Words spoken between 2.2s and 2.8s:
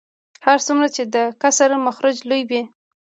لوی وي